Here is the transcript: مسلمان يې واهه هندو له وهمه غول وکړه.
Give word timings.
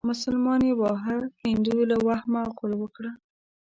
مسلمان 0.09 0.61
يې 0.69 0.73
واهه 0.81 1.17
هندو 1.41 1.77
له 1.89 1.97
وهمه 2.07 2.41
غول 2.57 2.71
وکړه. 2.77 3.11